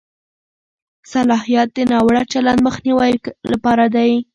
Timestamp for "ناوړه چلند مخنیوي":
1.91-3.13